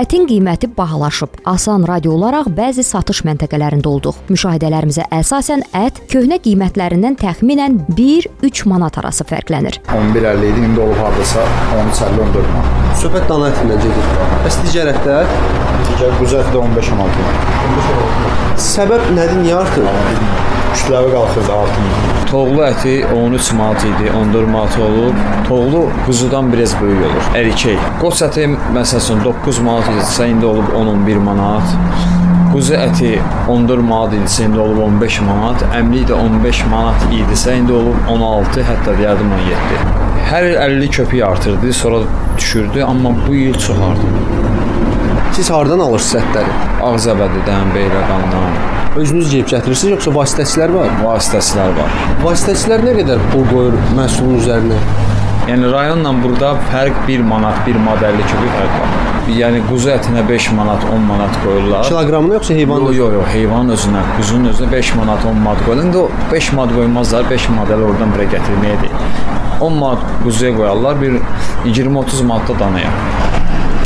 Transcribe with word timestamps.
Ətin 0.00 0.22
qiyməti 0.24 0.70
bahalaşıb. 0.72 1.34
Asan 1.50 1.82
radio 1.84 2.14
olaraq 2.16 2.46
bəzi 2.56 2.80
satış 2.88 3.18
məntəqələrində 3.26 3.90
olduq. 3.90 4.16
Müşahidələrimizə 4.32 5.04
əsasən 5.12 5.66
ət 5.76 5.98
köhnə 6.08 6.38
qiymətlərindən 6.40 7.18
təxminən 7.20 7.76
1-3 7.98 8.62
manat 8.70 8.96
arası 9.02 9.26
fərqlənir. 9.28 9.76
11.50 9.92 10.46
idi, 10.54 10.62
indi 10.70 10.80
olub 10.86 11.02
hardasa 11.04 11.44
13.50-14 11.74 12.48
manat. 12.54 12.96
Söhbət 13.02 13.28
dana 13.28 13.50
ətindən 13.50 13.84
gedir. 13.84 14.08
Bəs 14.46 14.58
digər 14.64 14.92
ətlər 14.94 15.28
Digər 15.90 16.16
quzu 16.22 16.40
əti 16.40 16.56
də 16.56 16.64
15-16 16.64 16.96
manat. 16.96 18.56
səbəb 18.70 19.04
nədir? 19.18 19.44
Niyə 19.44 19.60
artır? 19.60 20.59
Kütləvi 20.74 21.10
qalxırdı 21.12 21.52
artımır. 21.52 22.20
Toğlu 22.30 22.62
əti 22.62 22.92
13 23.14 23.52
manat 23.58 23.84
idi, 23.84 24.10
14 24.18 24.48
manat 24.48 24.78
olub. 24.78 25.14
Toğlu 25.48 25.82
quzudan 26.06 26.52
biraz 26.52 26.74
böyük 26.82 27.02
olur. 27.06 27.28
Ərikey. 27.40 27.76
Qoç 28.02 28.22
əti 28.28 28.46
məsələn 28.76 29.24
9 29.24 29.60
manat 29.66 29.90
idisə 29.96 30.28
indi 30.30 30.46
olub 30.46 30.70
10-11 30.78 31.22
manat. 31.26 31.74
Quzu 32.52 32.78
əti 32.78 33.10
14 33.50 33.82
manat 33.90 34.14
idisə 34.20 34.46
indi 34.46 34.62
olub 34.62 34.82
15 34.86 35.20
manat. 35.26 35.66
Əmlik 35.80 36.08
də 36.10 36.18
15 36.18 36.64
manat 36.70 37.06
idisə 37.18 37.58
indi 37.58 37.74
olub 37.74 38.10
16, 38.14 38.66
hətta 38.70 38.96
deyərdim 38.98 39.34
17. 39.38 39.84
Hər 40.30 40.50
il 40.52 40.58
50 40.64 40.90
köpük 40.98 41.22
artırdı, 41.26 41.72
sonra 41.72 42.04
düşürdü, 42.38 42.82
amma 42.82 43.14
bu 43.26 43.34
il 43.34 43.54
çox 43.54 43.78
artdı. 43.90 44.06
Siz 45.32 45.50
hardan 45.50 45.78
alırsınız 45.86 46.24
ətləri? 46.24 46.58
Ağzəbədidən, 46.90 47.74
Beyləqandan 47.74 48.79
Özünüz 48.96 49.30
yeyib 49.30 49.46
gətirirsiniz 49.46 49.92
yoxsa 49.92 50.10
vasitəçilər 50.10 50.72
var? 50.74 50.88
vasitəçilər 51.04 51.76
var. 51.76 51.92
Vasitəçilər 52.24 52.80
nə 52.88 52.94
qədər 52.96 53.20
pul 53.30 53.44
qoyur 53.46 53.76
məhsulun 53.94 54.40
üzərinə? 54.40 54.78
Yəni 55.46 55.70
rayonla 55.70 56.10
burada 56.24 56.50
fərq 56.72 56.98
1 57.06 57.22
manat, 57.28 57.60
1 57.70 57.78
manat 57.84 58.02
50 58.08 58.26
köpük 58.32 58.56
fərq 58.56 58.80
var. 58.80 58.96
Yəni 59.36 59.60
quzu 59.68 59.92
ətinə 59.94 60.24
5 60.26 60.48
manat, 60.58 60.82
10 60.90 61.06
manat 61.06 61.38
qoyurlar. 61.44 61.86
Kiloqramına 61.86 62.38
yoxsa 62.40 62.56
heyvan? 62.58 62.82
Yox, 62.88 62.96
yox, 62.98 63.14
yox, 63.18 63.28
heyvanın 63.36 63.76
özünə, 63.76 64.02
quzunun 64.16 64.50
özünə 64.50 64.70
5 64.72 64.92
manat, 64.98 65.26
10 65.34 65.38
manat 65.46 65.64
qoyulur. 65.68 65.84
İndi 65.86 65.98
o 65.98 66.10
5 66.32 66.52
manat 66.58 66.74
qoymazlar, 66.80 67.30
5 67.30 67.48
manat 67.54 67.74
elə 67.76 67.90
oradan 67.92 68.14
bura 68.16 68.26
gətirməyə 68.34 68.80
deyil. 68.82 69.10
10 69.68 69.78
manat 69.84 70.10
quzuya 70.24 70.50
qoyarlar, 70.58 71.00
bir 71.02 71.20
20-30 71.78 72.26
manat 72.32 72.50
da 72.50 72.58
danaya. 72.64 72.90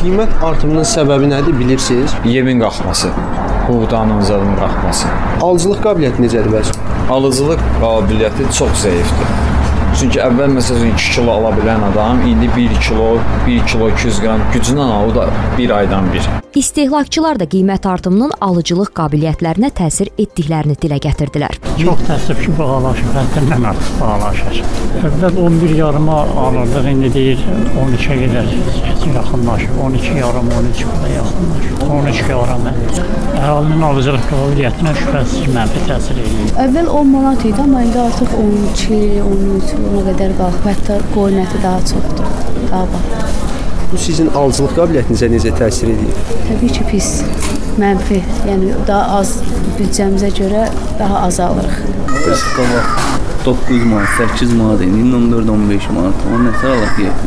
Qiymət 0.00 0.32
artımının 0.48 0.88
səbəbi 0.88 1.28
nədir 1.36 1.60
bilirsiniz? 1.60 2.16
Yemin 2.28 2.60
qalxması, 2.64 3.12
buğdanın 3.68 4.20
zadının 4.20 4.56
qalxması. 4.60 5.08
Alıcılıq 5.40 5.82
qabiliyyəti 5.86 6.24
necədir 6.26 6.52
bəs? 6.56 6.72
Alıcılıq 7.16 7.66
qabiliyyəti 7.82 8.48
çox 8.58 8.86
zəifdir. 8.86 9.34
Çünki 9.98 10.18
əvvəl 10.22 10.56
məsələn 10.56 10.94
2 10.94 11.10
kilo 11.16 11.36
ala 11.38 11.52
bilən 11.58 11.84
adam 11.92 12.24
indi 12.28 12.50
1 12.56 12.80
kilo, 12.88 13.12
1 13.46 13.66
kilo 13.66 13.90
200 13.94 14.24
qram 14.24 14.48
gücündən 14.54 14.96
alır 14.96 15.12
o 15.12 15.20
da 15.20 15.28
1 15.58 15.78
aydan 15.78 16.12
bir. 16.12 16.43
İstehlakçılar 16.54 17.40
da 17.40 17.48
qiymət 17.50 17.86
artımının 17.90 18.30
alıcılıq 18.46 18.92
qabiliyyətlərinə 18.94 19.72
təsir 19.74 20.12
etdiklərini 20.22 20.76
dilə 20.78 21.00
gətirdilər. 21.02 21.56
Çox 21.80 22.04
təəssüf 22.06 22.42
ki, 22.44 22.52
bahalaşır, 22.60 23.08
həddindən 23.16 23.64
artıq 23.72 23.96
bahalaşır. 23.98 24.60
Əvvəl 25.08 25.40
11 25.48 25.72
yarıma 25.80 26.20
alırdıq, 26.44 26.86
indi 26.92 27.10
deyir 27.16 27.42
13-ə 27.82 28.18
qədər 28.20 28.52
yaxınlaşır. 29.16 29.72
12 29.88 30.14
yarım, 30.20 30.52
13 30.60 30.84
qədər 30.92 31.12
yaxınlaşır. 31.16 31.82
13 31.98 32.22
yarım. 32.30 32.68
Əhalinin 33.40 33.82
alıcılıq 33.88 34.28
qabiliyyətinə 34.30 34.94
şübhəsiz 35.00 35.50
mənfi 35.58 35.82
təsir 35.88 36.20
edir. 36.22 36.52
Əvvəl 36.68 36.92
10 37.00 37.10
manat 37.16 37.48
idi, 37.50 37.58
amma 37.66 37.82
indi 37.88 37.98
artıq 38.04 38.38
12, 38.44 39.00
13 39.32 39.74
ona 39.82 40.06
qədər 40.12 40.38
qalxıb. 40.38 40.70
Hətta 40.70 41.02
qoyun 41.16 41.42
əti 41.48 41.64
daha 41.66 41.82
çoxdur. 41.90 42.30
Daha 42.70 42.86
bax. 42.94 43.42
Bu 43.94 43.98
sizin 44.02 44.26
alıcılıq 44.34 44.72
qabiliyyətinizə 44.74 45.28
necə 45.30 45.50
təsir 45.54 45.92
edir? 45.92 46.16
Təbii 46.48 46.72
ki, 46.74 46.86
pis, 46.88 47.10
mənfi. 47.78 48.16
Yəni 48.48 48.72
daha 48.88 49.20
az 49.20 49.36
büdcəmizə 49.78 50.32
görə 50.34 50.64
daha 50.98 51.20
az 51.28 51.38
alırıq. 51.44 51.76
Qabaq 52.56 52.90
9 53.46 53.86
manat, 53.92 54.18
8 54.18 54.56
manat 54.58 54.82
indi 54.88 55.04
14-15 55.14 55.92
manat. 55.94 56.26
Onun 56.32 56.50
nətər 56.50 56.74
alaq 56.74 57.00
yeyək 57.04 57.22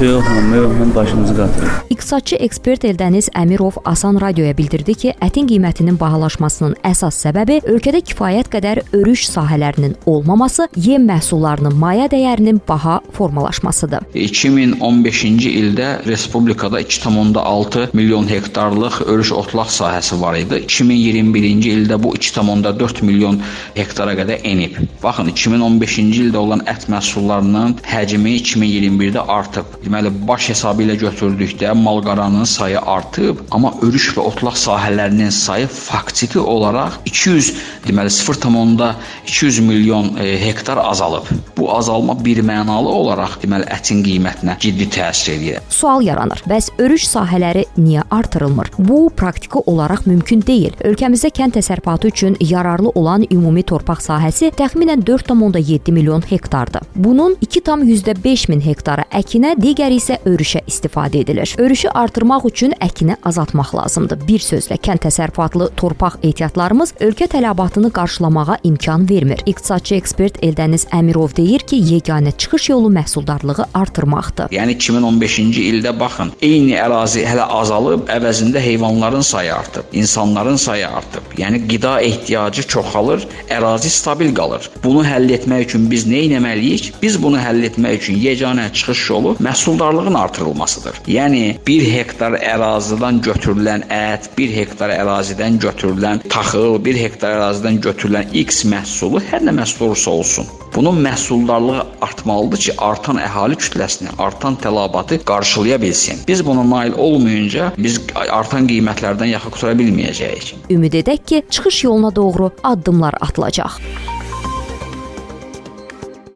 Toyuqla, 0.00 0.40
mövhlə 0.52 0.94
başımızı 0.94 1.34
qatırıq. 1.36 1.72
İqtisadçı 1.90 2.36
ekspert 2.36 2.84
Eldəniz 2.88 3.26
Əmirov 3.36 3.82
Asan 3.84 4.16
radioya 4.20 4.54
bildirdi 4.56 4.94
ki, 4.94 5.10
ətin 5.20 5.48
qiymətinin 5.50 5.98
bahalaşmasının 6.00 6.78
əsas 6.88 7.18
səbəbi 7.26 7.58
ölkədə 7.68 8.00
kifayət 8.08 8.48
qədər 8.54 8.80
örüş 8.96 9.26
sahələrinin 9.28 9.92
olmaması, 10.06 10.70
yem 10.76 11.04
məhsullarının 11.04 11.76
maya 11.76 12.06
dəyərinin 12.08 12.62
baha 12.68 12.94
formalaşmasıdır. 13.12 14.06
2015-ci 14.14 15.52
ildə 15.60 15.90
respublikada 16.06 16.80
2,6 16.80 17.90
milyon 17.92 18.30
hektarlıq 18.32 19.02
örüş 19.04 19.34
otlaq 19.42 19.68
sahəsi 19.76 20.20
var 20.22 20.40
idi. 20.40 20.62
2021-ci 20.64 21.74
ildə 21.76 22.00
bu 22.02 22.14
2,4 22.16 23.04
milyon 23.04 23.42
hektara 23.76 24.16
qədər 24.16 24.48
enib. 24.48 24.80
Baxın, 25.04 25.28
2015-ci 25.36 26.24
ildə 26.24 26.40
olan 26.40 26.64
ət 26.64 26.88
məhsullarının 26.88 27.76
həcmi 27.84 28.36
2021-də 28.40 29.28
artıb. 29.28 29.76
Deməli, 29.90 30.10
baş 30.22 30.52
hesabı 30.52 30.84
ilə 30.84 30.94
götürdükdə 31.00 31.72
malqaranın 31.74 32.46
sayı 32.46 32.78
artıb, 32.78 33.40
amma 33.50 33.72
örüş 33.82 34.04
və 34.14 34.22
otlaq 34.22 34.54
sahələrinin 34.54 35.32
sayı 35.34 35.66
faktiki 35.66 36.38
olaraq 36.38 37.00
200, 37.10 37.48
deməli 37.88 38.12
0,200 38.14 39.58
milyon 39.66 40.12
e, 40.22 40.28
hektar 40.44 40.78
azalıb. 40.78 41.26
Bu 41.56 41.66
azalma 41.74 42.14
birmənalı 42.24 42.92
olaraq 43.00 43.34
deməli 43.42 43.66
ətin 43.66 44.04
qiymətinə 44.06 44.54
ciddi 44.62 44.86
təsir 44.94 45.32
edir. 45.34 45.58
Sual 45.74 46.06
yaranır. 46.06 46.44
Bəs 46.46 46.70
örüş 46.78 47.08
sahələri 47.10 47.66
niyə 47.74 48.06
artırılmır? 48.14 48.70
Bu 48.78 49.00
praktiki 49.10 49.64
olaraq 49.66 50.06
mümkün 50.06 50.46
deyil. 50.46 50.78
Ölkəmizdə 50.86 51.32
kənd 51.34 51.58
təsərrüfatı 51.58 52.12
üçün 52.14 52.38
yararlı 52.38 52.94
olan 52.94 53.26
ümumi 53.26 53.66
torpaq 53.66 54.06
sahəsi 54.06 54.52
təxminən 54.54 55.02
4,7 55.02 55.98
milyon 55.98 56.22
hektardır. 56.30 56.86
Bunun 56.94 57.34
2,5 57.42 58.48
min 58.54 58.62
hektara 58.70 59.10
əkinə, 59.10 59.56
digəri 59.80 59.96
isə 59.96 60.18
örüşə 60.28 60.60
istifadə 60.68 61.22
edilir. 61.22 61.54
Örüşü 61.56 61.88
artırmaq 61.96 62.44
üçün 62.50 62.74
əkini 62.84 63.14
azaltmaq 63.24 63.70
lazımdır. 63.78 64.18
Bir 64.28 64.42
sözlə, 64.44 64.76
kənd 64.76 65.00
təsərrüfatlı 65.06 65.70
torpaq 65.80 66.18
ehtiyatlarımız 66.20 66.92
ölkə 67.00 67.30
tələbatını 67.32 67.88
qarşılamağa 67.96 68.58
imkan 68.68 69.06
vermir. 69.08 69.40
İqtisadçı 69.48 69.94
ekspert 69.96 70.36
Eldəniz 70.44 70.84
Əmirov 70.92 71.32
deyir 71.36 71.64
ki, 71.64 71.78
yeganə 71.94 72.34
çıxış 72.36 72.68
yolu 72.74 72.90
məhsuldarlığı 72.92 73.70
artırmaqdır. 73.80 74.50
Yəni 74.52 74.76
2015-ci 74.76 75.64
ildə 75.70 75.94
baxın, 76.00 76.34
eyni 76.44 76.76
ərazi 76.76 77.24
hələ 77.24 77.48
azalıb, 77.62 78.04
əvəzində 78.12 78.60
heyvanların 78.60 79.24
sayı 79.24 79.54
artıb, 79.54 79.88
insanların 79.96 80.60
sayı 80.60 80.88
artıb. 80.88 81.32
Yəni 81.40 81.62
qida 81.70 81.94
ehtiyacı 82.04 82.66
çoxalır, 82.68 83.24
ərazi 83.48 83.88
stabil 83.96 84.36
qalır. 84.36 84.68
Bunu 84.84 85.06
həll 85.08 85.32
etmək 85.38 85.70
üçün 85.70 85.88
biz 85.88 86.04
nə 86.04 86.26
etməliyik? 86.28 86.92
Biz 87.00 87.16
bunu 87.22 87.40
həll 87.40 87.64
etmək 87.70 88.02
üçün 88.02 88.20
yeganə 88.20 88.68
çıxış 88.76 89.08
yolu 89.10 89.36
məhsuldarlığın 89.70 90.14
artırılmasıdır. 90.14 90.96
Yəni 91.06 91.58
1 91.66 91.84
hektar 91.92 92.34
ərazidən 92.34 93.20
götürülən 93.22 93.84
ət, 93.94 94.30
1 94.38 94.54
hektar 94.56 94.90
ərazidən 94.90 95.60
götürülən 95.62 96.22
taxıl, 96.28 96.78
1 96.84 96.98
hektar 96.98 97.36
ərazidən 97.38 97.78
götürülən 97.84 98.34
X 98.34 98.64
məhsulu 98.64 99.22
hər 99.30 99.44
nə 99.46 99.54
məhsul 99.54 99.86
olursa 99.86 100.10
olsun. 100.10 100.50
Bunun 100.74 100.98
məhsuldarlığı 101.06 101.86
artmalıdır 102.02 102.58
ki, 102.58 102.74
artan 102.78 103.22
əhali 103.22 103.58
kütləsini, 103.62 104.10
artan 104.18 104.58
tələbatı 104.58 105.22
qarşılaya 105.24 105.82
bilsin. 105.82 106.18
Biz 106.28 106.46
buna 106.46 106.70
nail 106.70 106.92
olmayınca 106.98 107.72
biz 107.78 108.00
artan 108.30 108.66
qiymətlərdən 108.66 109.34
yaxa 109.36 109.50
qurtara 109.50 109.78
bilməyəcəyik. 109.78 110.54
Ümid 110.70 110.98
edək 111.02 111.26
ki, 111.26 111.42
çıxış 111.50 111.84
yoluna 111.84 112.14
doğru 112.16 112.50
addımlar 112.62 113.14
atılacaq. 113.20 113.78